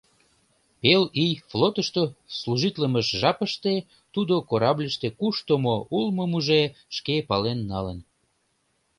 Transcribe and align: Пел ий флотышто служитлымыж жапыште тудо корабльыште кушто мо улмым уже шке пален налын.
Пел 0.81 1.03
ий 1.23 1.33
флотышто 1.49 2.03
служитлымыж 2.39 3.07
жапыште 3.21 3.73
тудо 4.13 4.33
корабльыште 4.49 5.07
кушто 5.19 5.53
мо 5.65 5.75
улмым 5.97 6.31
уже 6.39 6.61
шке 6.95 7.15
пален 7.29 7.59
налын. 7.71 7.99